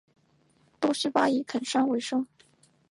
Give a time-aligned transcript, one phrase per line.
[0.79, 2.25] 多希巴以垦山为生。